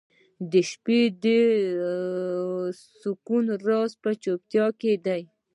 •د 0.51 0.53
شپې 0.69 0.99
د 1.23 1.25
سکون 3.01 3.45
راز 3.67 3.91
په 4.03 4.09
چوپتیا 4.23 4.65
کې 4.79 4.93
دی. 5.05 5.21